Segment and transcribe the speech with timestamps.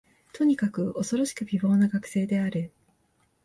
[0.33, 2.73] とにかく、おそろしく美貌の学生である